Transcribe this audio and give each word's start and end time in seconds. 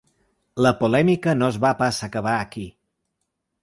La 0.67 0.71
polèmica 0.79 1.37
no 1.43 1.51
es 1.55 1.61
va 1.69 1.75
pas 1.85 2.03
acabar 2.11 2.37
aquí. 2.41 2.69